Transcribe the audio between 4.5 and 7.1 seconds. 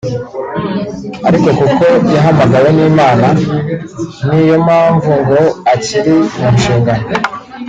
mpamvu ngo akiri mu nshingano